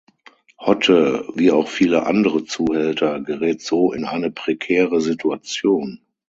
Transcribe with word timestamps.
Hotte, 0.59 1.27
wie 1.35 1.51
auch 1.51 1.67
viele 1.67 2.07
andere 2.07 2.43
Zuhälter, 2.43 3.19
gerät 3.19 3.61
so 3.61 3.93
in 3.93 4.03
eine 4.05 4.31
prekäre 4.31 4.99
Situation. 4.99 6.01